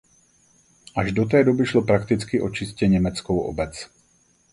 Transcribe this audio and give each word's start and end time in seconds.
Až 0.95 1.11
do 1.11 1.25
té 1.25 1.43
doby 1.43 1.65
šlo 1.65 1.81
prakticky 1.81 2.41
o 2.41 2.49
čistě 2.49 2.87
německou 2.87 3.39
obec. 3.39 3.89